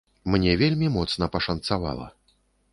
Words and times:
Мне 0.35 0.55
вельмі 0.61 0.89
моцна 0.95 1.29
пашанцавала. 1.37 2.11